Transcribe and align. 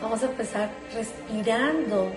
Vamos 0.00 0.22
a 0.22 0.26
empezar 0.26 0.70
respirando 0.94 2.12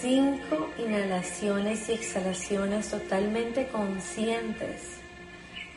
cinco 0.00 0.68
inhalaciones 0.78 1.88
y 1.88 1.92
exhalaciones 1.92 2.88
totalmente 2.88 3.66
conscientes 3.68 4.82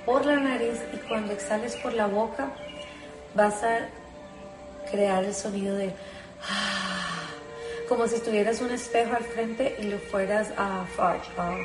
por 0.05 0.25
la 0.25 0.35
nariz 0.37 0.79
y 0.93 0.97
cuando 1.07 1.33
exhales 1.33 1.75
por 1.77 1.93
la 1.93 2.05
boca 2.05 2.51
vas 3.33 3.63
a 3.63 3.89
crear 4.91 5.23
el 5.23 5.33
sonido 5.33 5.75
de 5.75 5.91
ah, 6.43 7.29
como 7.89 8.07
si 8.07 8.15
estuvieras 8.15 8.61
un 8.61 8.71
espejo 8.71 9.15
al 9.15 9.23
frente 9.23 9.75
y 9.79 9.83
lo 9.83 9.97
fueras 9.97 10.49
a 10.57 10.85
uh, 10.97 11.55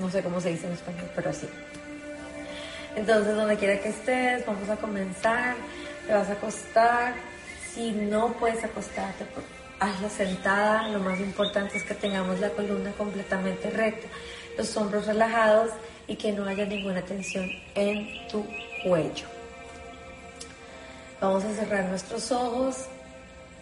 no 0.00 0.10
sé 0.10 0.22
cómo 0.22 0.40
se 0.40 0.50
dice 0.50 0.66
en 0.66 0.72
español, 0.72 1.08
pero 1.14 1.30
así. 1.30 1.48
Entonces, 2.96 3.34
donde 3.34 3.56
quiera 3.56 3.80
que 3.80 3.88
estés, 3.88 4.44
vamos 4.46 4.68
a 4.68 4.76
comenzar. 4.76 5.54
Te 6.06 6.12
vas 6.12 6.28
a 6.28 6.32
acostar. 6.32 7.14
Si 7.72 7.90
no 7.92 8.32
puedes 8.34 8.62
acostarte, 8.62 9.24
pues, 9.24 9.46
hazlo 9.80 10.08
sentada. 10.08 10.88
Lo 10.88 11.00
más 11.00 11.18
importante 11.20 11.76
es 11.78 11.84
que 11.84 11.94
tengamos 11.94 12.40
la 12.40 12.50
columna 12.50 12.92
completamente 12.92 13.70
recta, 13.70 14.08
los 14.56 14.76
hombros 14.76 15.06
relajados 15.06 15.70
y 16.06 16.16
que 16.16 16.32
no 16.32 16.46
haya 16.46 16.66
ninguna 16.66 17.02
tensión 17.02 17.50
en 17.74 18.28
tu 18.28 18.44
cuello. 18.84 19.26
Vamos 21.20 21.44
a 21.44 21.54
cerrar 21.54 21.84
nuestros 21.86 22.30
ojos 22.32 22.86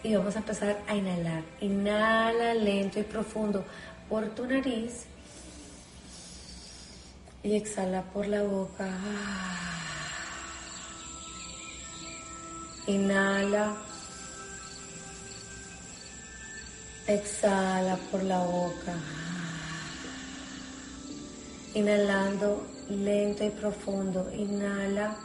y 0.03 0.15
vamos 0.15 0.35
a 0.35 0.39
empezar 0.39 0.77
a 0.87 0.95
inhalar. 0.95 1.43
Inhala 1.61 2.53
lento 2.53 2.99
y 2.99 3.03
profundo 3.03 3.63
por 4.09 4.27
tu 4.35 4.45
nariz 4.45 5.05
y 7.41 7.55
exhala 7.55 8.01
por 8.01 8.27
la 8.27 8.43
boca. 8.43 8.89
Inhala. 12.87 13.77
Exhala 17.07 17.97
por 18.11 18.23
la 18.23 18.39
boca. 18.39 18.93
Inhalando 21.75 22.67
lento 22.89 23.45
y 23.45 23.49
profundo. 23.51 24.29
Inhala. 24.33 25.15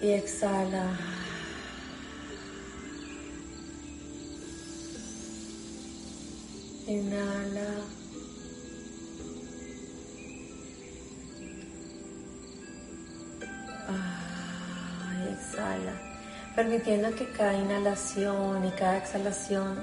Y 0.00 0.10
exhala. 0.10 0.96
Inhala. 6.86 8.03
Permitiendo 16.54 17.14
que 17.14 17.28
cada 17.30 17.54
inhalación 17.54 18.64
y 18.64 18.70
cada 18.72 18.98
exhalación 18.98 19.82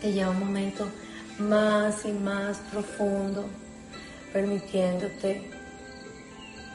te 0.00 0.12
lleve 0.12 0.30
un 0.30 0.38
momento 0.38 0.88
más 1.38 2.04
y 2.04 2.12
más 2.12 2.58
profundo, 2.70 3.44
permitiéndote 4.32 5.50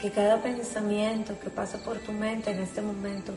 que 0.01 0.11
cada 0.11 0.41
pensamiento 0.41 1.39
que 1.39 1.49
pasa 1.49 1.77
por 1.79 1.97
tu 1.99 2.11
mente 2.11 2.51
en 2.51 2.59
este 2.59 2.81
momento 2.81 3.33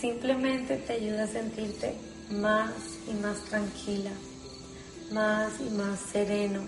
simplemente 0.00 0.76
te 0.76 0.94
ayude 0.94 1.20
a 1.22 1.26
sentirte 1.26 1.94
más 2.30 2.72
y 3.08 3.14
más 3.14 3.36
tranquila 3.48 4.10
más 5.10 5.60
y 5.60 5.70
más 5.70 5.98
sereno, 5.98 6.60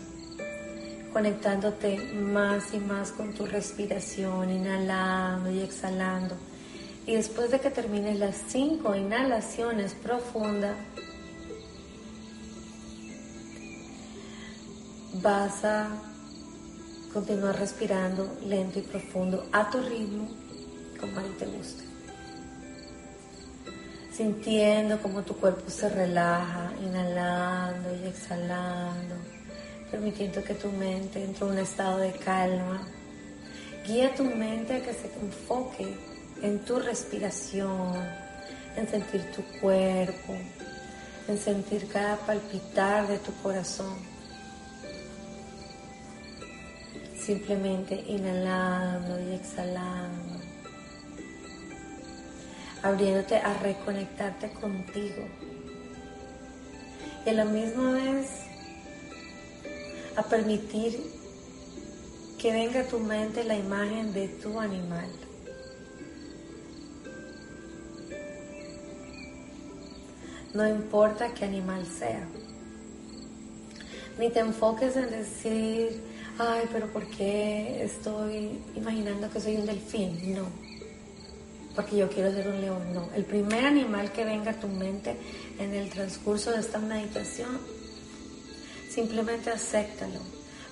conectándote 1.13 1.97
más 2.15 2.75
y 2.75 2.79
más 2.79 3.13
con 3.13 3.33
tu 3.33 3.47
respiración, 3.47 4.51
inhalando 4.51 5.51
y 5.51 5.61
exhalando. 5.61 6.37
Y 7.07 7.17
después 7.17 7.51
de 7.51 7.61
que 7.61 7.71
termines 7.71 8.19
las 8.19 8.37
cinco 8.49 8.95
inhalaciones 8.95 9.95
profundas, 9.95 10.77
vas 15.15 15.65
a 15.65 15.89
continuar 17.13 17.59
respirando 17.59 18.39
lento 18.47 18.79
y 18.79 18.83
profundo 18.83 19.47
a 19.53 19.69
tu 19.71 19.81
ritmo, 19.81 20.29
como 21.01 21.19
a 21.19 21.23
ti 21.23 21.31
te 21.39 21.47
guste 21.47 21.93
sintiendo 24.13 25.01
como 25.01 25.23
tu 25.23 25.35
cuerpo 25.37 25.71
se 25.71 25.89
relaja, 25.89 26.73
inhalando 26.83 27.89
y 27.97 28.09
exhalando, 28.09 29.15
permitiendo 29.91 30.45
que 30.45 30.55
tu 30.55 30.71
mente 30.71 31.25
entre 31.25 31.47
en 31.47 31.53
un 31.53 31.59
estado 31.59 31.99
de 31.99 32.13
calma. 32.13 32.87
Guía 33.87 34.15
tu 34.15 34.25
mente 34.25 34.75
a 34.75 34.83
que 34.83 34.93
se 34.93 35.11
enfoque 35.21 35.97
en 36.43 36.59
tu 36.65 36.79
respiración, 36.79 37.95
en 38.77 38.89
sentir 38.89 39.23
tu 39.33 39.43
cuerpo, 39.61 40.35
en 41.29 41.39
sentir 41.39 41.89
cada 41.89 42.17
palpitar 42.17 43.07
de 43.09 43.19
tu 43.19 43.33
corazón. 43.43 43.95
Simplemente 47.19 47.95
inhalando 48.09 49.21
y 49.21 49.35
exhalando 49.35 50.33
abriéndote 52.83 53.37
a 53.37 53.55
reconectarte 53.55 54.51
contigo. 54.51 55.25
Y 57.25 57.31
a 57.31 57.33
la 57.33 57.45
misma 57.45 57.93
vez 57.93 58.29
a 60.17 60.23
permitir 60.25 61.01
que 62.39 62.53
venga 62.53 62.81
a 62.81 62.87
tu 62.87 62.99
mente 62.99 63.45
la 63.45 63.55
imagen 63.55 64.13
de 64.13 64.29
tu 64.29 64.59
animal. 64.59 65.09
No 70.55 70.69
importa 70.69 71.33
qué 71.35 71.45
animal 71.45 71.87
sea. 71.87 72.27
Ni 74.19 74.31
te 74.31 74.41
enfoques 74.41 74.97
en 74.97 75.11
decir, 75.11 76.03
ay, 76.39 76.69
pero 76.73 76.87
¿por 76.89 77.07
qué 77.07 77.83
estoy 77.83 78.61
imaginando 78.75 79.31
que 79.31 79.41
soy 79.41 79.57
un 79.57 79.67
delfín? 79.67 80.35
No 80.35 80.73
porque 81.75 81.97
yo 81.97 82.09
quiero 82.09 82.33
ser 82.33 82.49
un 82.49 82.61
león. 82.61 82.93
No, 82.93 83.09
el 83.15 83.25
primer 83.25 83.65
animal 83.65 84.13
que 84.13 84.25
venga 84.25 84.53
a 84.53 84.61
tu 84.61 84.69
mente 84.69 85.17
en 85.59 85.75
el 85.75 85.89
transcurso 85.91 86.51
de 86.51 86.61
esta 86.61 86.79
meditación, 86.79 87.59
simplemente 88.91 89.51
acéptalo. 89.51 90.21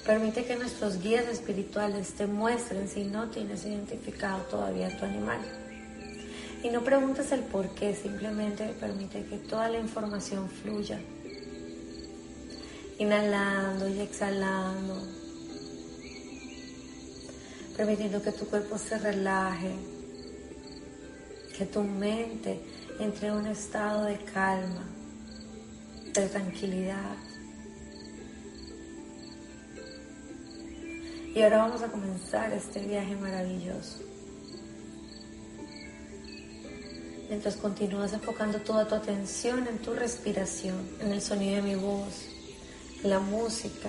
Permite 0.04 0.44
que 0.44 0.56
nuestros 0.56 1.00
guías 1.00 1.26
espirituales 1.28 2.14
te 2.14 2.26
muestren 2.26 2.88
si 2.88 3.04
no 3.04 3.28
tienes 3.28 3.64
identificado 3.64 4.42
todavía 4.44 4.96
tu 4.98 5.04
animal. 5.04 5.40
Y 6.62 6.68
no 6.68 6.84
preguntes 6.84 7.32
el 7.32 7.40
por 7.40 7.74
qué, 7.74 7.94
simplemente 7.94 8.66
permite 8.78 9.24
que 9.24 9.38
toda 9.38 9.68
la 9.68 9.78
información 9.78 10.48
fluya. 10.48 11.00
Inhalando 12.98 13.88
y 13.88 14.00
exhalando. 14.00 15.02
Permitiendo 17.76 18.22
que 18.22 18.32
tu 18.32 18.46
cuerpo 18.46 18.76
se 18.76 18.98
relaje, 18.98 19.74
que 21.56 21.64
tu 21.64 21.82
mente 21.82 22.60
entre 22.98 23.28
en 23.28 23.34
un 23.34 23.46
estado 23.46 24.04
de 24.04 24.18
calma, 24.18 24.84
de 26.12 26.28
tranquilidad. 26.28 27.16
Y 31.34 31.40
ahora 31.40 31.58
vamos 31.58 31.80
a 31.80 31.88
comenzar 31.88 32.52
este 32.52 32.80
viaje 32.80 33.16
maravilloso. 33.16 34.09
Mientras 37.30 37.54
continúas 37.54 38.12
enfocando 38.12 38.58
toda 38.58 38.88
tu 38.88 38.96
atención 38.96 39.64
en 39.68 39.78
tu 39.78 39.94
respiración, 39.94 40.76
en 40.98 41.12
el 41.12 41.22
sonido 41.22 41.56
de 41.56 41.62
mi 41.62 41.76
voz, 41.76 42.26
en 43.04 43.08
la 43.08 43.20
música, 43.20 43.88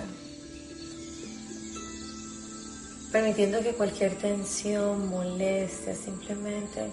permitiendo 3.10 3.60
que 3.60 3.74
cualquier 3.74 4.16
tensión, 4.16 5.08
molestia, 5.08 5.96
simplemente 5.96 6.88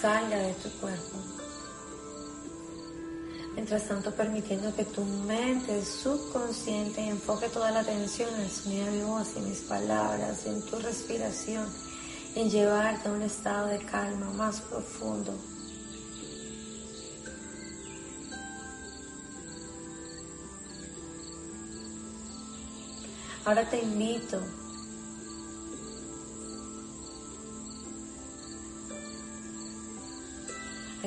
salga 0.00 0.38
de 0.38 0.54
tu 0.54 0.70
cuerpo. 0.78 1.18
Mientras 3.54 3.88
tanto, 3.88 4.14
permitiendo 4.14 4.72
que 4.76 4.84
tu 4.84 5.02
mente 5.02 5.84
subconsciente 5.84 7.00
enfoque 7.08 7.48
toda 7.48 7.72
la 7.72 7.80
atención 7.80 8.32
en 8.36 8.42
el 8.42 8.50
sonido 8.52 8.86
de 8.86 8.92
mi 8.92 9.02
voz 9.02 9.28
y 9.36 9.40
mis 9.40 9.62
palabras, 9.62 10.46
en 10.46 10.64
tu 10.64 10.78
respiración, 10.78 11.66
en 12.36 12.48
llevarte 12.48 13.08
a 13.08 13.12
un 13.12 13.22
estado 13.22 13.66
de 13.66 13.78
calma 13.78 14.30
más 14.30 14.60
profundo. 14.60 15.34
Ahora 23.44 23.68
te 23.68 23.82
invito 23.82 24.40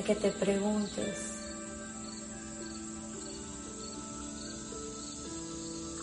que 0.02 0.16
te 0.16 0.30
preguntes, 0.32 1.18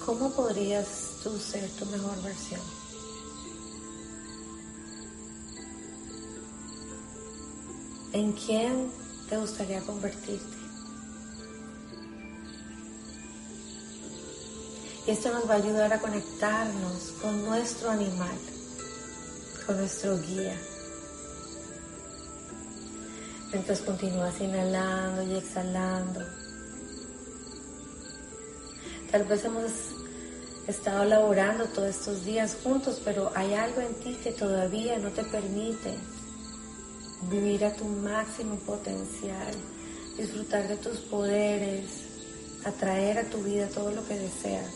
¿cómo 0.06 0.32
podrías 0.32 0.88
tú 1.24 1.38
ser 1.38 1.70
tu 1.72 1.86
mejor 1.88 2.22
versión? 2.24 2.87
¿En 8.13 8.31
quién 8.31 8.89
te 9.30 9.38
gustaría 9.38 9.81
convertirte? 9.81 10.57
Y 15.06 15.12
esto 15.12 15.31
nos 15.31 15.50
va 15.50 15.54
a 15.54 15.57
ayudar 15.57 15.92
a 15.94 16.00
conectarnos 16.00 17.13
con 17.21 17.45
nuestro 17.45 17.89
animal, 17.89 18.38
con 19.65 19.77
nuestro 19.77 20.18
guía. 20.19 20.57
Entonces 23.51 23.86
continúas 23.86 24.39
inhalando 24.39 25.24
y 25.24 25.36
exhalando. 25.36 26.21
Tal 29.12 29.24
vez 29.24 29.45
hemos 29.45 29.71
estado 30.68 31.06
laborando 31.06 31.65
todos 31.65 31.89
estos 31.89 32.25
días 32.25 32.57
juntos, 32.62 33.01
pero 33.04 33.31
hay 33.36 33.54
algo 33.54 33.81
en 33.81 33.94
ti 33.95 34.18
que 34.21 34.31
todavía 34.31 34.98
no 35.00 35.09
te 35.12 35.24
permite 35.24 35.98
vivir 37.24 37.66
a 37.66 37.74
tu 37.74 37.86
máximo 37.86 38.58
potencial, 38.58 39.54
disfrutar 40.18 40.68
de 40.68 40.78
tus 40.78 41.00
poderes, 41.00 41.86
atraer 42.64 43.19
a 43.19 43.30
tu 43.30 43.42
vida 43.44 43.68
todo 43.68 43.92
lo 43.92 44.06
que 44.08 44.18
deseas. 44.18 44.74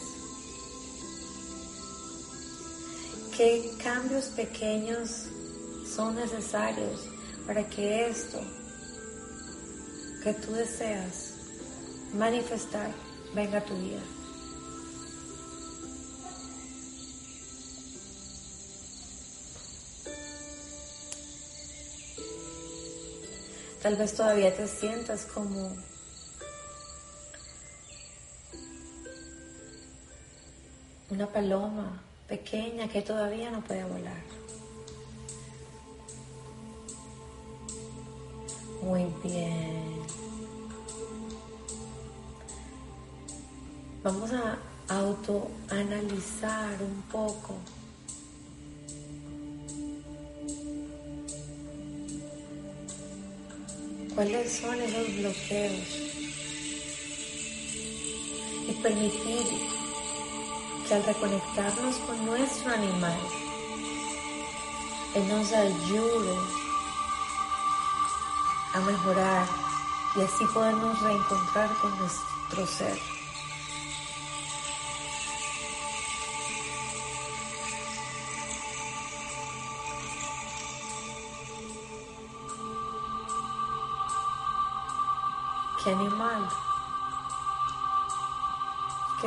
¿Qué 3.36 3.72
cambios 3.84 4.26
pequeños 4.26 5.28
son 5.96 6.16
necesarios 6.16 7.02
para 7.48 7.68
que 7.68 8.08
esto 8.08 8.40
que 10.24 10.34
tú 10.34 10.52
deseas 10.52 11.34
manifestar 12.14 12.92
venga 13.34 13.60
a 13.60 13.66
tu 13.66 13.76
vida? 13.76 14.02
Tal 23.82 23.96
vez 23.96 24.14
todavía 24.14 24.56
te 24.56 24.68
sientas 24.68 25.26
como 25.26 25.76
una 31.10 31.28
paloma 31.28 32.04
pequeña 32.28 32.88
que 32.88 33.02
todavía 33.02 33.50
no 33.50 33.62
puede 33.62 33.84
volar. 33.84 34.22
Muy 38.84 39.06
bien. 39.24 40.02
Vamos 44.04 44.32
a 44.32 44.58
autoanalizar 44.88 46.82
un 46.82 47.02
poco 47.12 47.56
cuáles 54.22 54.54
son 54.54 54.80
esos 54.80 55.16
bloqueos 55.16 55.88
y 58.68 58.72
permitir 58.84 59.48
que 60.88 60.94
al 60.94 61.04
reconectarnos 61.04 61.96
con 62.06 62.26
nuestro 62.28 62.72
animal, 62.72 63.20
Él 65.16 65.28
nos 65.28 65.52
ayude 65.52 66.38
a 68.76 68.80
mejorar 68.82 69.48
y 70.16 70.22
así 70.22 70.46
podernos 70.54 71.02
reencontrar 71.02 71.70
con 71.82 71.98
nuestro 71.98 72.68
ser. 72.68 73.21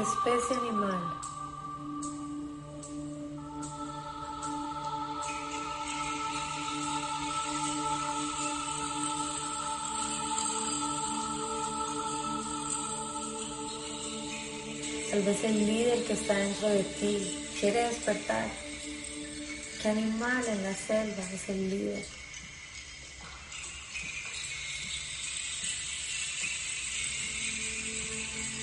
Especie 0.00 0.56
animal? 0.56 1.00
Tal 15.10 15.22
vez 15.22 15.44
el 15.44 15.66
líder 15.66 16.04
que 16.04 16.12
está 16.14 16.34
dentro 16.34 16.68
de 16.68 16.82
ti 16.82 17.46
quiere 17.60 17.84
despertar. 17.84 18.48
¿Qué 19.80 19.88
animal 19.88 20.44
en 20.48 20.62
la 20.64 20.74
selva 20.74 21.22
es 21.32 21.48
el 21.48 21.70
líder? 21.70 22.23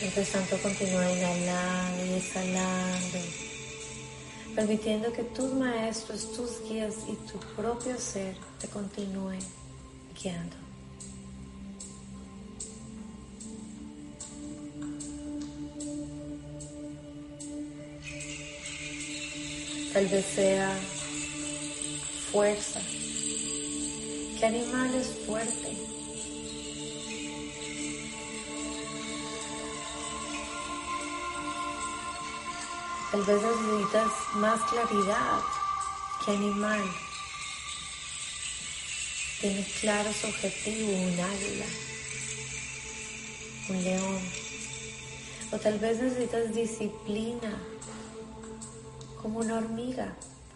Mientras 0.02 0.30
tanto 0.30 0.58
continúa 0.58 1.12
inhalando 1.12 2.06
y 2.08 2.14
exhalando, 2.14 3.20
permitiendo 4.56 5.14
que 5.14 5.22
tus 5.22 5.54
maestros, 5.54 6.34
tus 6.34 6.68
guías 6.68 6.96
y 7.08 7.14
tu 7.32 7.38
propio 7.56 7.96
ser 8.00 8.36
te 8.60 8.68
continúen 8.68 9.40
guiando. 10.20 10.56
Tal 19.94 20.08
vez 20.08 20.26
sea 20.26 20.80
fuerza. 22.32 22.82
¿Qué 24.40 24.46
animal 24.48 24.96
es 24.96 25.08
fuerte? 25.28 26.01
Tal 33.12 33.24
vez 33.24 33.42
necesitas 33.42 34.12
más 34.36 34.62
claridad 34.70 35.40
que 36.24 36.32
animal. 36.32 36.82
Tiene 39.42 39.68
claro 39.82 40.14
su 40.14 40.28
objetivo, 40.28 40.92
un 40.94 41.20
águila, 41.20 41.66
un 43.68 43.84
león. 43.84 44.20
O 45.52 45.58
tal 45.58 45.78
vez 45.80 46.00
necesitas 46.00 46.54
disciplina, 46.54 47.62
como 49.22 49.40
una 49.40 49.58
hormiga. 49.58 50.16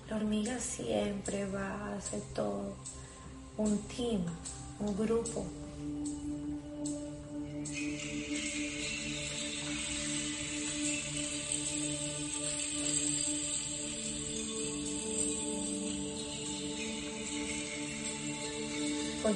La 0.09 0.15
hormiga 0.15 0.57
siempre 0.57 1.49
va 1.49 1.73
a 1.73 1.97
hacer 1.97 2.21
todo. 2.33 2.73
Un 3.57 3.77
team, 3.89 4.23
un 4.79 4.95
grupo. 4.95 5.45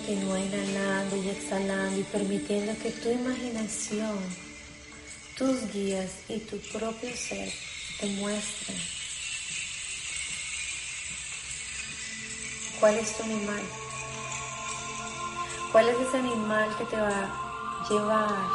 Continúa 0.09 0.39
inhalando 0.39 1.17
y 1.17 1.29
exhalando 1.29 1.99
y 1.99 2.03
permitiendo 2.03 2.73
que 2.81 2.89
tu 2.89 3.09
imaginación, 3.09 4.17
tus 5.37 5.71
guías 5.71 6.09
y 6.27 6.39
tu 6.39 6.57
propio 6.73 7.15
ser 7.15 7.47
te 7.99 8.07
muestren 8.15 8.75
cuál 12.79 12.95
es 12.95 13.17
tu 13.17 13.21
animal, 13.21 13.61
cuál 15.71 15.89
es 15.89 15.99
ese 15.99 16.17
animal 16.17 16.75
que 16.79 16.85
te 16.85 16.95
va 16.95 17.09
a 17.09 17.87
llevar 17.87 18.49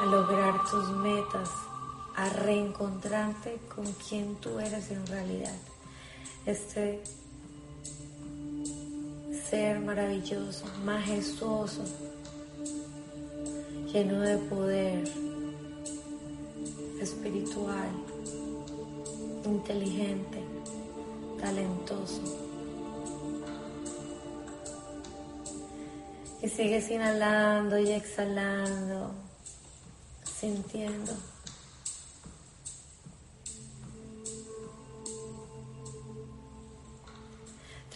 a 0.00 0.06
lograr 0.10 0.62
tus 0.70 0.90
metas, 0.90 1.48
a 2.16 2.28
reencontrarte 2.28 3.56
con 3.74 3.90
quien 3.94 4.36
tú 4.42 4.58
eres 4.60 4.90
en 4.90 5.06
realidad. 5.06 5.56
Este 6.44 7.02
ser 9.34 9.80
maravilloso, 9.80 10.64
majestuoso, 10.84 11.82
lleno 13.92 14.20
de 14.20 14.36
poder 14.38 15.04
espiritual, 17.00 17.88
inteligente, 19.44 20.42
talentoso. 21.40 22.22
Y 26.42 26.48
sigues 26.48 26.90
inhalando 26.90 27.78
y 27.78 27.92
exhalando, 27.92 29.14
sintiendo. 30.24 31.33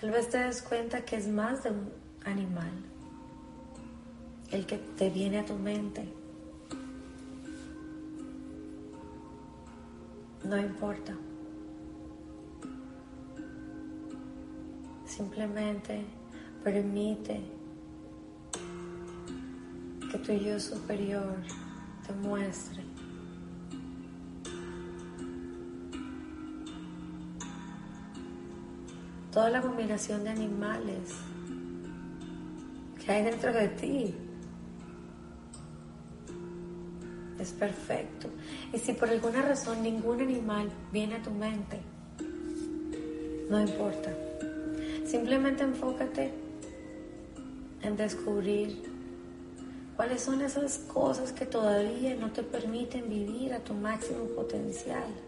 Tal 0.01 0.13
vez 0.13 0.29
te 0.29 0.39
des 0.39 0.63
cuenta 0.63 1.05
que 1.05 1.17
es 1.17 1.27
más 1.27 1.65
de 1.65 1.71
un 1.71 1.91
animal, 2.25 2.71
el 4.53 4.65
que 4.65 4.79
te 4.79 5.11
viene 5.11 5.41
a 5.41 5.45
tu 5.45 5.55
mente. 5.55 6.09
No 10.45 10.57
importa. 10.57 11.17
Simplemente 15.05 16.05
permite 16.63 17.41
que 20.13 20.19
tu 20.19 20.33
yo 20.33 20.61
superior 20.61 21.43
te 22.07 22.13
muestre 22.13 22.88
toda 29.39 29.51
la 29.51 29.63
combinación 29.63 30.25
de 30.25 30.31
animales 30.31 31.11
que 32.99 33.13
hay 33.13 33.23
dentro 33.23 33.53
de 33.53 33.69
ti. 33.69 34.13
Es 37.39 37.53
perfecto. 37.53 38.31
Y 38.73 38.79
si 38.79 38.95
por 38.95 39.09
alguna 39.09 39.43
razón 39.43 39.81
ningún 39.81 40.23
animal 40.23 40.69
viene 40.91 41.15
a 41.15 41.23
tu 41.23 41.31
mente, 41.31 41.79
no 43.49 43.61
importa. 43.61 44.13
Simplemente 45.07 45.63
enfócate 45.63 46.33
en 47.83 47.97
descubrir 47.97 48.91
cuáles 49.95 50.21
son 50.21 50.43
esas 50.43 50.79
cosas 50.79 51.33
que 51.33 51.47
todavía 51.47 52.17
no 52.17 52.33
te 52.33 52.43
permiten 52.43 53.09
vivir 53.09 53.55
a 53.55 53.61
tu 53.61 53.73
máximo 53.73 54.25
potencial. 54.35 55.28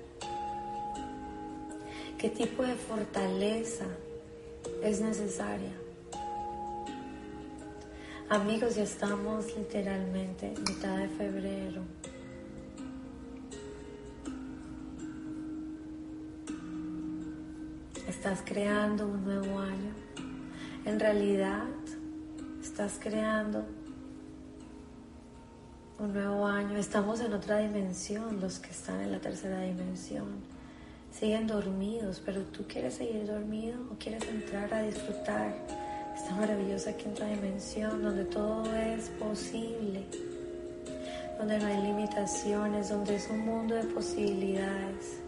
¿Qué 2.21 2.29
tipo 2.29 2.63
de 2.63 2.75
fortaleza 2.75 3.87
es 4.83 5.01
necesaria? 5.01 5.73
Amigos, 8.29 8.77
ya 8.77 8.83
estamos 8.83 9.57
literalmente 9.57 10.53
mitad 10.69 10.99
de 10.99 11.09
febrero. 11.09 11.81
Estás 18.07 18.43
creando 18.45 19.07
un 19.07 19.25
nuevo 19.25 19.59
año. 19.59 19.95
En 20.85 21.01
realidad, 21.01 21.65
estás 22.63 22.99
creando 23.01 23.65
un 25.99 26.13
nuevo 26.13 26.47
año. 26.47 26.77
Estamos 26.77 27.21
en 27.21 27.33
otra 27.33 27.61
dimensión, 27.61 28.43
los 28.43 28.59
que 28.59 28.73
están 28.73 29.01
en 29.01 29.11
la 29.11 29.21
tercera 29.21 29.63
dimensión 29.63 30.60
siguen 31.13 31.47
dormidos, 31.47 32.23
pero 32.25 32.43
tú 32.43 32.65
quieres 32.67 32.95
seguir 32.95 33.27
dormido 33.27 33.79
o 33.93 33.97
quieres 33.99 34.27
entrar 34.29 34.73
a 34.73 34.83
disfrutar 34.83 35.55
esta 36.15 36.35
maravillosa 36.35 36.93
quinta 36.97 37.27
dimensión 37.27 38.03
donde 38.03 38.25
todo 38.25 38.65
es 38.77 39.09
posible, 39.11 40.05
donde 41.39 41.59
no 41.59 41.67
hay 41.67 41.83
limitaciones, 41.83 42.89
donde 42.91 43.17
es 43.17 43.29
un 43.31 43.41
mundo 43.41 43.75
de 43.75 43.85
posibilidades, 43.85 45.21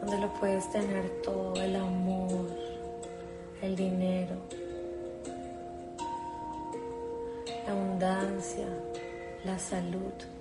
donde 0.00 0.18
lo 0.20 0.32
puedes 0.34 0.70
tener 0.70 1.22
todo, 1.22 1.54
el 1.56 1.76
amor, 1.76 2.50
el 3.62 3.76
dinero, 3.76 4.36
la 7.66 7.72
abundancia, 7.72 8.66
la 9.44 9.58
salud. 9.58 10.35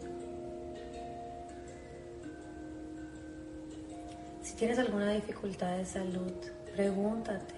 Si 4.56 4.60
tienes 4.60 4.80
alguna 4.80 5.12
dificultad 5.12 5.76
de 5.76 5.86
salud, 5.86 6.32
pregúntate, 6.74 7.56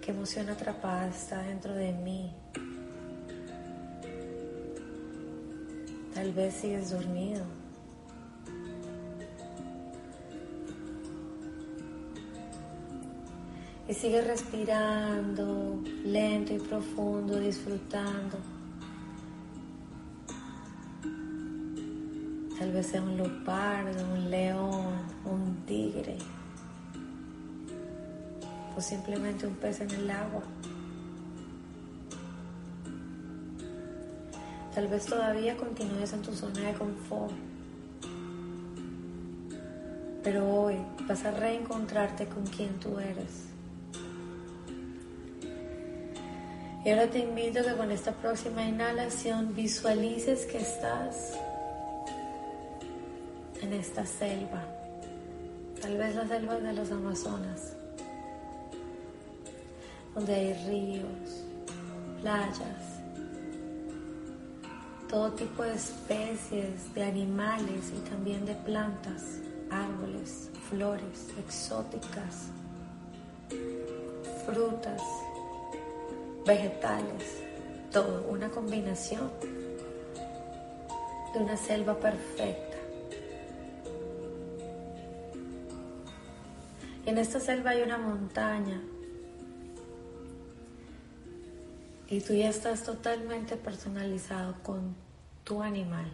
¿qué 0.00 0.12
emoción 0.12 0.48
atrapada 0.48 1.08
está 1.08 1.42
dentro 1.42 1.74
de 1.74 1.92
mí? 1.92 2.32
Tal 6.14 6.32
vez 6.32 6.54
sigues 6.54 6.92
dormido. 6.92 7.44
Y 13.88 13.94
sigue 13.94 14.20
respirando 14.20 15.82
lento 16.04 16.54
y 16.54 16.58
profundo, 16.60 17.40
disfrutando. 17.40 18.55
Tal 22.58 22.72
vez 22.72 22.86
sea 22.86 23.02
un 23.02 23.16
leopardo, 23.18 24.02
un 24.14 24.30
león, 24.30 24.94
un 25.26 25.62
tigre 25.66 26.16
o 28.76 28.80
simplemente 28.80 29.46
un 29.46 29.54
pez 29.54 29.80
en 29.80 29.90
el 29.90 30.10
agua. 30.10 30.42
Tal 34.74 34.88
vez 34.88 35.06
todavía 35.06 35.56
continúes 35.56 36.12
en 36.12 36.22
tu 36.22 36.32
zona 36.34 36.60
de 36.60 36.74
confort, 36.74 37.32
pero 40.22 40.46
hoy 40.46 40.76
vas 41.08 41.24
a 41.24 41.30
reencontrarte 41.30 42.26
con 42.26 42.46
quien 42.46 42.78
tú 42.80 42.98
eres. 42.98 43.46
Y 46.84 46.90
ahora 46.90 47.08
te 47.08 47.18
invito 47.18 47.60
a 47.60 47.62
que 47.64 47.72
con 47.72 47.90
esta 47.90 48.12
próxima 48.12 48.62
inhalación 48.64 49.54
visualices 49.54 50.46
que 50.46 50.58
estás 50.58 51.36
en 53.66 53.72
esta 53.72 54.06
selva, 54.06 54.62
tal 55.80 55.98
vez 55.98 56.14
la 56.14 56.26
selva 56.28 56.54
de 56.54 56.72
los 56.72 56.90
Amazonas, 56.92 57.74
donde 60.14 60.34
hay 60.34 60.54
ríos, 60.68 61.44
playas, 62.20 63.00
todo 65.08 65.32
tipo 65.32 65.64
de 65.64 65.74
especies 65.74 66.94
de 66.94 67.02
animales 67.02 67.92
y 67.96 68.08
también 68.08 68.46
de 68.46 68.54
plantas, 68.54 69.40
árboles, 69.70 70.48
flores 70.70 71.28
exóticas, 71.36 72.50
frutas, 74.46 75.02
vegetales, 76.46 77.42
todo, 77.90 78.28
una 78.28 78.48
combinación 78.48 79.28
de 81.34 81.40
una 81.40 81.56
selva 81.56 81.98
perfecta. 81.98 82.65
En 87.06 87.18
esta 87.18 87.38
selva 87.38 87.70
hay 87.70 87.82
una 87.82 87.98
montaña 87.98 88.80
y 92.08 92.20
tú 92.20 92.34
ya 92.34 92.48
estás 92.48 92.82
totalmente 92.82 93.56
personalizado 93.56 94.54
con 94.64 94.96
tu 95.44 95.62
animal. 95.62 96.10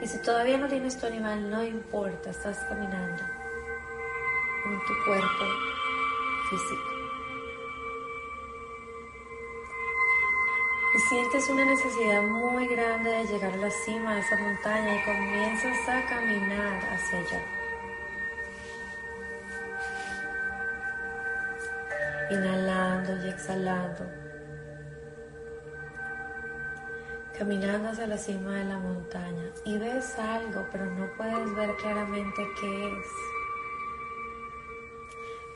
Y 0.00 0.06
si 0.06 0.22
todavía 0.22 0.56
no 0.56 0.68
tienes 0.68 0.98
tu 0.98 1.06
animal, 1.06 1.50
no 1.50 1.64
importa, 1.64 2.30
estás 2.30 2.58
caminando 2.68 3.22
con 4.62 4.78
tu 4.86 4.94
cuerpo 5.04 5.44
físico. 6.48 6.89
Sientes 10.98 11.48
una 11.48 11.64
necesidad 11.64 12.22
muy 12.22 12.66
grande 12.66 13.10
de 13.10 13.24
llegar 13.24 13.52
a 13.52 13.56
la 13.56 13.70
cima 13.70 14.14
de 14.14 14.20
esa 14.20 14.36
montaña 14.36 14.96
y 14.96 15.04
comienzas 15.04 15.88
a 15.88 16.04
caminar 16.06 16.82
hacia 16.92 17.18
allá. 17.20 17.42
Inhalando 22.30 23.24
y 23.24 23.28
exhalando. 23.30 24.04
Caminando 27.38 27.88
hacia 27.90 28.06
la 28.08 28.18
cima 28.18 28.56
de 28.56 28.64
la 28.64 28.78
montaña 28.78 29.50
y 29.64 29.78
ves 29.78 30.18
algo, 30.18 30.66
pero 30.72 30.86
no 30.86 31.08
puedes 31.16 31.54
ver 31.54 31.74
claramente 31.76 32.42
qué 32.60 32.88
es 32.88 33.06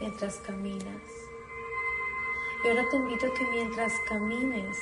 mientras 0.01 0.37
caminas. 0.47 1.03
Y 2.65 2.69
ahora 2.69 2.89
te 2.89 2.97
invito 2.97 3.27
a 3.27 3.35
que 3.35 3.45
mientras 3.51 3.93
camines 4.09 4.79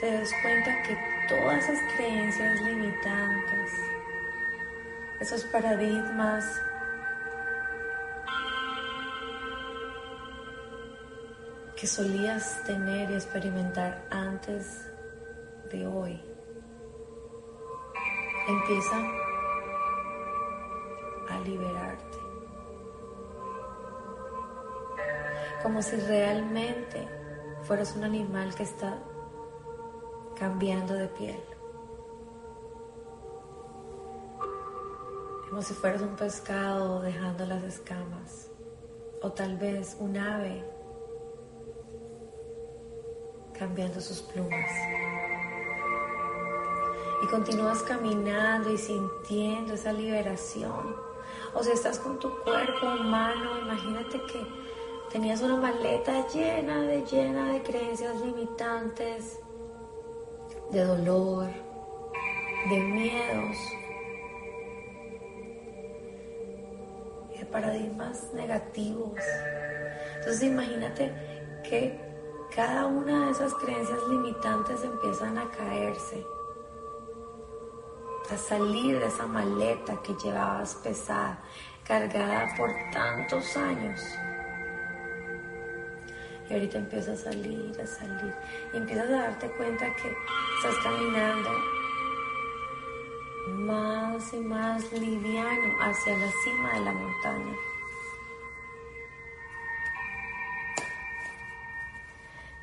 te 0.00 0.12
das 0.12 0.30
cuenta 0.42 0.82
que 0.82 0.96
todas 1.28 1.68
esas 1.68 1.80
creencias 1.94 2.60
limitantes, 2.60 3.72
esos 5.18 5.44
paradigmas 5.44 6.44
que 11.74 11.86
solías 11.86 12.62
tener 12.64 13.10
y 13.10 13.14
experimentar 13.14 14.06
antes 14.10 14.88
de 15.70 15.86
hoy, 15.86 16.20
empiezan 18.48 19.04
a 21.28 21.40
liberarte. 21.40 22.18
Como 25.60 25.82
si 25.82 25.96
realmente 25.96 27.08
fueras 27.62 27.96
un 27.96 28.04
animal 28.04 28.54
que 28.54 28.62
está 28.62 28.96
cambiando 30.38 30.94
de 30.94 31.08
piel. 31.08 31.40
Como 35.48 35.62
si 35.62 35.74
fueras 35.74 36.02
un 36.02 36.14
pescado 36.14 37.00
dejando 37.00 37.44
las 37.46 37.62
escamas. 37.64 38.50
O 39.22 39.32
tal 39.32 39.56
vez 39.56 39.96
un 39.98 40.16
ave 40.16 40.64
cambiando 43.58 44.00
sus 44.00 44.20
plumas. 44.22 44.70
Y 47.22 47.26
continúas 47.26 47.82
caminando 47.82 48.70
y 48.70 48.78
sintiendo 48.78 49.74
esa 49.74 49.92
liberación. 49.92 50.94
O 51.54 51.62
si 51.64 51.72
estás 51.72 51.98
con 51.98 52.18
tu 52.20 52.30
cuerpo 52.44 52.86
humano, 52.86 53.58
imagínate 53.58 54.22
que 54.26 54.46
tenías 55.10 55.42
una 55.42 55.56
maleta 55.56 56.28
llena 56.28 56.82
de 56.82 57.04
llena 57.04 57.52
de 57.52 57.62
creencias 57.62 58.20
limitantes, 58.20 59.40
de 60.70 60.84
dolor, 60.84 61.48
de 62.68 62.80
miedos, 62.80 63.56
de 67.36 67.46
paradigmas 67.46 68.32
negativos. 68.34 69.20
Entonces 70.16 70.42
imagínate 70.42 71.12
que 71.64 71.98
cada 72.54 72.86
una 72.86 73.26
de 73.26 73.32
esas 73.32 73.54
creencias 73.54 73.98
limitantes 74.10 74.82
empiezan 74.84 75.38
a 75.38 75.50
caerse, 75.50 76.24
a 78.30 78.36
salir 78.36 78.98
de 78.98 79.06
esa 79.06 79.26
maleta 79.26 80.02
que 80.02 80.14
llevabas 80.22 80.74
pesada, 80.76 81.42
cargada 81.84 82.54
por 82.56 82.70
tantos 82.92 83.56
años. 83.56 84.00
Y 86.48 86.54
ahorita 86.54 86.78
empieza 86.78 87.12
a 87.12 87.16
salir, 87.16 87.78
a 87.80 87.86
salir. 87.86 88.34
Y 88.72 88.76
empiezas 88.78 89.08
a 89.10 89.12
darte 89.12 89.50
cuenta 89.50 89.86
que 89.96 90.08
estás 90.56 90.82
caminando 90.82 91.50
más 93.48 94.32
y 94.32 94.38
más 94.38 94.92
liviano 94.92 95.74
hacia 95.80 96.16
la 96.16 96.30
cima 96.44 96.74
de 96.74 96.80
la 96.84 96.92
montaña. 96.92 97.56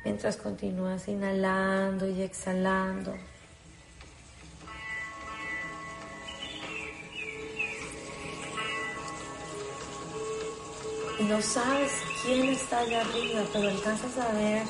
Mientras 0.04 0.36
continúas 0.36 1.08
inhalando 1.08 2.08
y 2.08 2.22
exhalando. 2.22 3.14
No 11.28 11.42
sabes 11.42 11.90
quién 12.22 12.50
está 12.50 12.78
allá 12.78 13.00
arriba, 13.00 13.42
pero 13.52 13.68
alcanzas 13.68 14.16
a 14.18 14.32
ver 14.32 14.62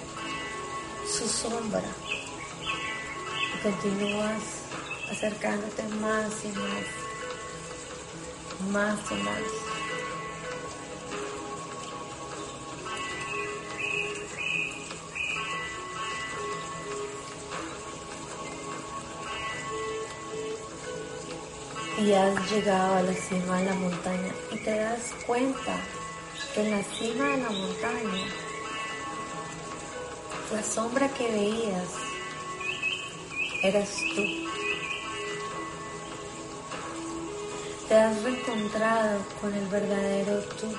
su 1.07 1.29
sombra. 1.29 1.83
Y 3.55 3.63
continúas 3.63 4.43
acercándote 5.11 5.83
más 6.01 6.33
y 6.45 6.49
más, 6.49 6.87
más 8.73 9.11
y 9.11 9.15
más. 9.15 9.43
Y 21.99 22.13
has 22.13 22.51
llegado 22.51 22.97
a 22.97 23.03
la 23.03 23.15
cima 23.15 23.59
de 23.59 23.65
la 23.65 23.75
montaña 23.75 24.33
y 24.53 24.57
te 24.59 24.79
das 24.79 25.13
cuenta 25.27 25.77
en 26.57 26.71
la 26.71 26.83
cima 26.83 27.29
de 27.29 27.37
la 27.37 27.51
montaña, 27.51 28.25
la 30.53 30.63
sombra 30.63 31.07
que 31.09 31.31
veías 31.31 31.89
eras 33.63 33.91
tú. 34.15 34.25
Te 37.89 37.95
has 37.95 38.23
reencontrado 38.23 39.21
con 39.39 39.53
el 39.53 39.67
verdadero 39.69 40.41
tú. 40.59 40.75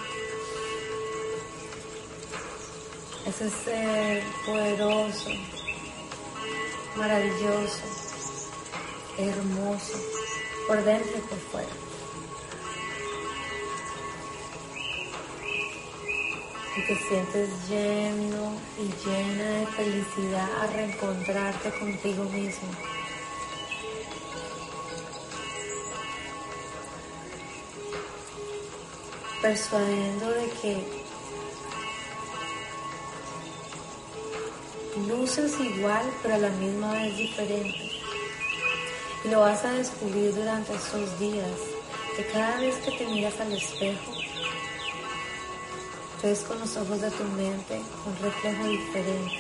Ese 3.28 3.50
ser 3.50 4.24
poderoso, 4.46 5.30
maravilloso, 6.96 7.84
hermoso, 9.20 10.00
por 10.68 10.84
dentro 10.84 11.18
y 11.18 11.22
por 11.22 11.40
fuera. 11.52 11.87
Te 16.88 16.96
sientes 16.96 17.50
lleno 17.68 18.54
y 18.80 19.06
llena 19.06 19.44
de 19.44 19.68
felicidad 19.68 20.50
a 20.62 20.68
reencontrarte 20.68 21.70
contigo 21.80 22.24
mismo. 22.24 22.70
Persuadiendo 29.42 30.30
de 30.30 30.50
que 30.62 31.04
luces 35.10 35.60
igual 35.60 36.10
pero 36.22 36.36
a 36.36 36.38
la 36.38 36.50
misma 36.52 36.94
vez 36.94 37.18
diferente. 37.18 37.92
Y 39.26 39.28
lo 39.28 39.42
vas 39.42 39.66
a 39.66 39.74
descubrir 39.74 40.34
durante 40.34 40.74
estos 40.74 41.20
días, 41.20 41.60
que 42.16 42.26
cada 42.28 42.62
vez 42.62 42.76
que 42.78 42.92
te 42.92 43.06
miras 43.08 43.38
al 43.42 43.52
espejo, 43.52 44.27
ves 46.24 46.40
con 46.40 46.60
los 46.60 46.76
ojos 46.78 47.02
de 47.02 47.12
tu 47.12 47.24
mente 47.24 47.80
un 48.06 48.18
reflejo 48.22 48.68
diferente. 48.68 49.40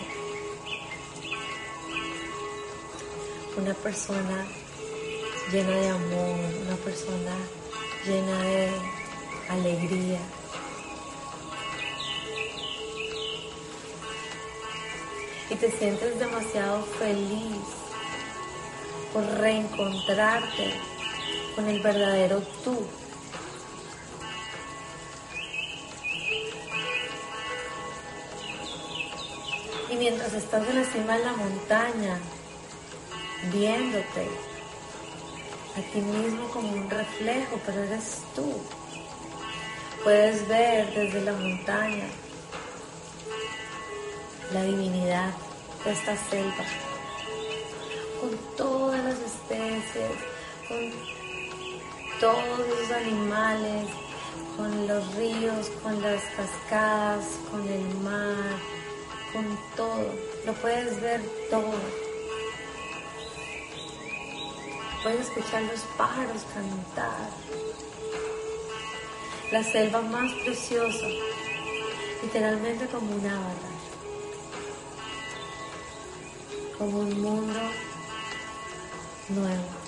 Una 3.57 3.73
persona 3.73 4.45
llena 5.51 5.69
de 5.69 5.89
amor, 5.89 6.39
una 6.65 6.75
persona 6.77 7.35
llena 8.05 8.41
de 8.43 8.69
alegría. 9.49 10.19
Y 15.49 15.55
te 15.55 15.71
sientes 15.71 16.19
demasiado 16.19 16.83
feliz 16.99 17.57
por 19.13 19.23
reencontrarte 19.39 20.73
con 21.55 21.67
el 21.67 21.81
verdadero 21.81 22.41
tú 22.63 22.85
mientras 29.97 30.33
estás 30.33 30.67
en 30.69 30.75
la 30.75 30.85
cima 30.85 31.17
de 31.17 31.25
la 31.25 31.33
montaña, 31.33 32.19
viéndote 33.51 34.27
a 35.75 35.91
ti 35.91 35.99
mismo 35.99 36.47
como 36.49 36.69
un 36.71 36.89
reflejo, 36.89 37.59
pero 37.65 37.83
eres 37.83 38.21
tú. 38.35 38.51
Puedes 40.03 40.47
ver 40.47 40.93
desde 40.93 41.21
la 41.21 41.33
montaña 41.33 42.05
la 44.53 44.63
divinidad 44.63 45.33
de 45.83 45.91
esta 45.91 46.15
selva, 46.29 46.65
con 48.21 48.55
todas 48.55 49.03
las 49.03 49.19
especies, 49.19 50.17
con 50.67 50.91
todos 52.19 52.59
los 52.59 52.91
animales, 52.91 53.87
con 54.55 54.87
los 54.87 55.15
ríos, 55.15 55.69
con 55.83 56.01
las 56.01 56.21
cascadas, 56.35 57.25
con 57.51 57.67
el 57.67 57.95
mar, 57.95 58.76
con 59.33 59.57
todo, 59.75 60.13
lo 60.45 60.53
puedes 60.53 61.01
ver 61.01 61.21
todo. 61.49 61.73
Puedes 65.03 65.27
escuchar 65.27 65.63
los 65.63 65.81
pájaros 65.97 66.43
cantar. 66.53 67.29
La 69.51 69.63
selva 69.63 70.01
más 70.01 70.31
preciosa, 70.43 71.07
literalmente 72.21 72.85
como 72.87 73.15
un 73.15 73.25
avatar, 73.25 73.71
como 76.77 76.99
un 76.99 77.21
mundo 77.21 77.59
nuevo. 79.29 79.86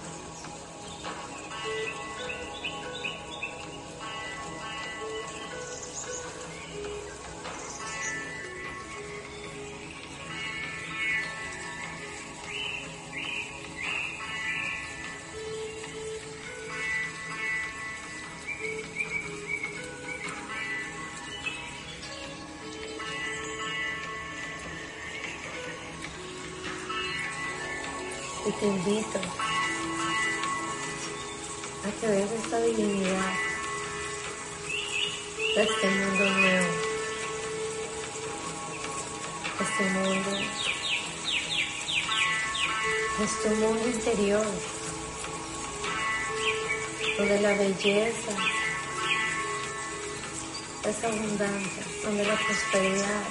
Te 28.60 28.66
invito. 28.68 29.20
A 31.86 32.02
que 32.02 32.08
veas 32.08 32.32
esta 32.32 32.60
divinidad. 32.60 33.34
De 35.56 35.64
este 35.64 35.90
mundo 35.90 36.30
nuevo, 36.30 36.68
este 39.60 39.84
mundo, 39.90 40.30
este 43.24 43.50
mundo 43.50 43.88
interior, 43.88 44.46
donde 47.18 47.42
la 47.42 47.54
belleza 47.56 48.32
es 50.86 51.04
abundante, 51.04 51.82
donde 52.04 52.26
la 52.26 52.36
prosperidad 52.36 53.24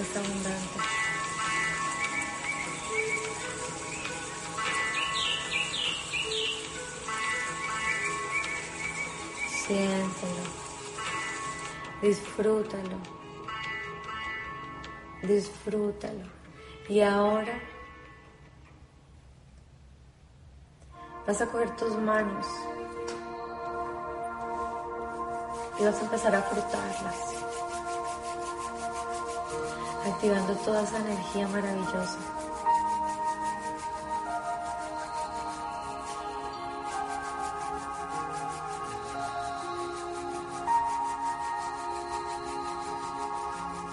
es 0.00 0.16
abundante. 0.16 0.99
Siéntelo, 9.70 10.42
disfrútalo, 12.02 12.96
disfrútalo. 15.22 16.26
Y 16.88 17.00
ahora 17.02 17.56
vas 21.24 21.40
a 21.40 21.46
coger 21.46 21.76
tus 21.76 21.96
manos 21.98 22.46
y 25.78 25.84
vas 25.84 25.94
a 25.94 26.00
empezar 26.00 26.34
a 26.34 26.42
frotarlas, 26.42 27.34
activando 30.04 30.52
toda 30.64 30.82
esa 30.82 30.98
energía 30.98 31.46
maravillosa. 31.46 32.39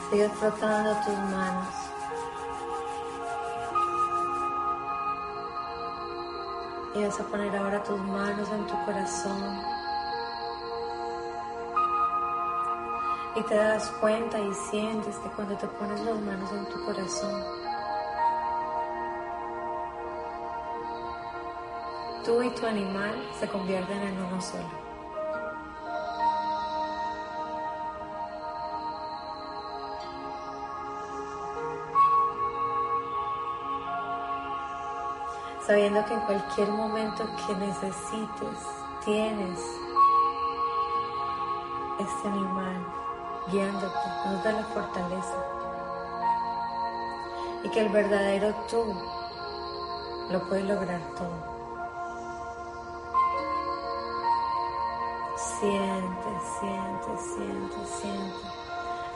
Sigue 0.10 0.30
frotando 0.30 0.96
tus 1.06 1.18
manos. 1.18 1.68
Y 6.96 7.04
vas 7.04 7.20
a 7.20 7.24
poner 7.26 7.56
ahora 7.58 7.84
tus 7.84 8.00
manos 8.00 8.50
en 8.50 8.66
tu 8.68 8.86
corazón. 8.86 9.62
Y 13.36 13.42
te 13.42 13.56
das 13.56 13.92
cuenta 14.00 14.40
y 14.40 14.54
sientes 14.54 15.18
que 15.18 15.30
cuando 15.32 15.58
te 15.58 15.68
pones 15.68 16.00
las 16.00 16.20
manos 16.22 16.52
en 16.54 16.66
tu 16.70 16.86
corazón, 16.86 17.44
tú 22.24 22.42
y 22.42 22.50
tu 22.52 22.66
animal 22.66 23.14
se 23.40 23.48
convierten 23.48 24.02
en 24.02 24.18
uno 24.24 24.42
solo. 24.42 24.87
Sabiendo 35.68 36.04
que 36.06 36.14
en 36.14 36.22
cualquier 36.22 36.70
momento 36.70 37.26
que 37.46 37.54
necesites 37.56 38.58
tienes 39.04 39.60
este 42.00 42.28
animal 42.30 42.88
guiándote, 43.52 44.10
nos 44.26 44.44
da 44.46 44.52
la 44.54 44.64
fortaleza 44.64 45.36
y 47.64 47.70
que 47.70 47.82
el 47.82 47.90
verdadero 47.90 48.56
tú 48.70 48.96
lo 50.30 50.40
puede 50.48 50.64
lograr 50.64 51.02
todo. 51.18 51.58
Siente, 55.36 56.30
siente, 56.60 57.18
siente, 57.18 57.86
siente 57.86 58.48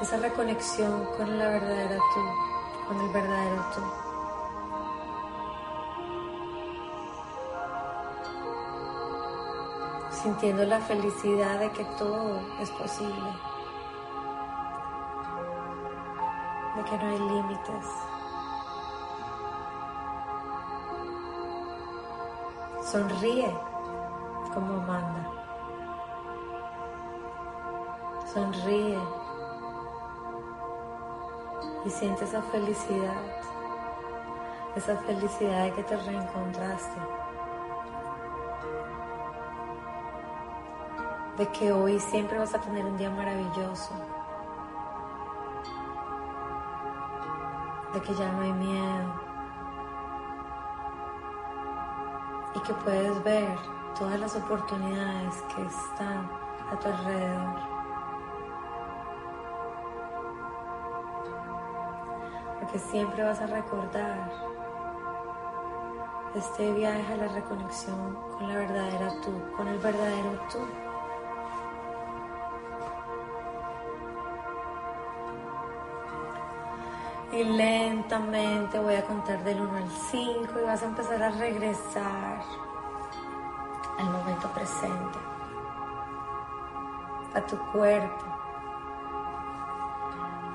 esa 0.01 0.17
reconexión 0.17 1.05
con 1.15 1.37
la 1.37 1.47
verdadera 1.47 1.95
tú, 1.95 2.87
con 2.87 2.99
el 2.99 3.09
verdadero 3.13 3.63
tú. 3.73 4.00
Sintiendo 10.21 10.63
la 10.65 10.79
felicidad 10.81 11.60
de 11.60 11.71
que 11.71 11.84
todo 11.97 12.39
es 12.60 12.69
posible, 12.71 13.31
de 16.75 16.84
que 16.84 16.97
no 16.97 17.05
hay 17.07 17.19
límites. 17.19 17.86
Sonríe 22.84 23.51
como 24.53 24.77
manda. 24.81 25.27
Sonríe 28.31 28.99
y 31.84 31.89
siente 31.89 32.25
esa 32.25 32.41
felicidad, 32.43 33.23
esa 34.75 34.97
felicidad 34.97 35.63
de 35.63 35.73
que 35.73 35.84
te 35.84 35.97
reencontraste. 35.97 37.20
De 41.37 41.47
que 41.47 41.71
hoy 41.71 41.99
siempre 41.99 42.37
vas 42.37 42.53
a 42.53 42.59
tener 42.59 42.85
un 42.85 42.97
día 42.97 43.09
maravilloso, 43.09 43.93
de 47.93 48.01
que 48.01 48.13
ya 48.13 48.31
no 48.31 48.41
hay 48.41 48.53
miedo 48.53 49.13
y 52.55 52.59
que 52.59 52.73
puedes 52.73 53.23
ver 53.23 53.57
todas 53.97 54.19
las 54.19 54.35
oportunidades 54.35 55.41
que 55.55 55.61
están 55.65 56.29
a 56.71 56.79
tu 56.79 56.87
alrededor. 56.87 57.55
Porque 62.59 62.79
siempre 62.79 63.23
vas 63.23 63.39
a 63.41 63.47
recordar 63.47 64.31
este 66.35 66.71
viaje 66.73 67.13
a 67.13 67.17
la 67.17 67.27
reconexión 67.27 68.15
con 68.37 68.47
la 68.47 68.55
verdadera 68.55 69.11
tú, 69.21 69.31
con 69.57 69.67
el 69.67 69.77
verdadero 69.79 70.31
tú. 70.51 70.90
Y 77.31 77.45
lentamente 77.45 78.77
voy 78.77 78.95
a 78.95 79.05
contar 79.05 79.41
del 79.45 79.61
1 79.61 79.77
al 79.77 79.89
5 79.89 80.59
y 80.59 80.65
vas 80.65 80.83
a 80.83 80.85
empezar 80.85 81.23
a 81.23 81.29
regresar 81.29 82.41
al 83.97 84.09
momento 84.09 84.49
presente, 84.49 85.17
a 87.33 87.41
tu 87.47 87.57
cuerpo. 87.71 88.25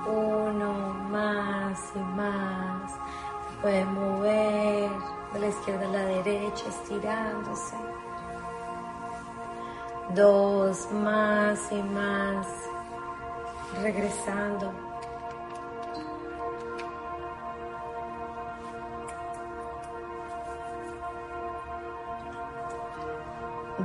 Uno 0.06 0.94
más 1.10 1.92
y 1.94 1.98
más. 1.98 2.92
Se 2.92 3.56
puede 3.62 3.84
mover 3.86 4.90
de 5.32 5.38
la 5.40 5.46
izquierda 5.46 5.86
a 5.86 5.92
la 5.92 6.04
derecha, 6.04 6.68
estirándose. 6.68 7.76
Dos 10.14 10.92
más 10.92 11.72
y 11.72 11.82
más, 11.82 12.46
regresando 13.82 14.85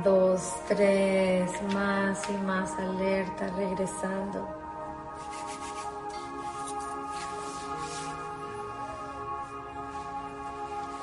dos, 0.02 0.54
tres, 0.68 1.50
más 1.72 2.28
y 2.28 2.32
más 2.44 2.72
alerta, 2.78 3.46
regresando. 3.56 4.48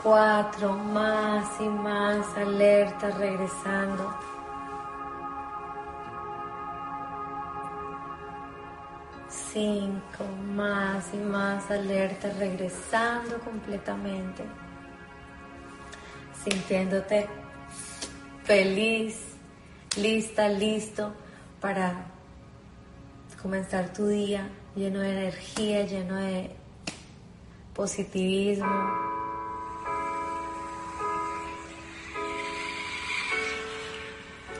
Cuatro, 0.03 0.73
más 0.73 1.59
y 1.59 1.67
más 1.67 2.37
alerta, 2.37 3.09
regresando. 3.11 4.13
Cinco, 9.27 10.23
más 10.55 11.13
y 11.13 11.17
más 11.17 11.69
alerta, 11.69 12.29
regresando 12.39 13.39
completamente. 13.39 14.45
Sintiéndote 16.43 17.48
feliz, 18.49 19.15
lista, 19.95 20.49
listo 20.49 21.13
para 21.61 22.07
comenzar 23.39 23.93
tu 23.93 24.07
día 24.07 24.49
lleno 24.75 25.01
de 25.01 25.11
energía, 25.11 25.85
lleno 25.85 26.15
de 26.15 26.49
positivismo, 27.75 28.67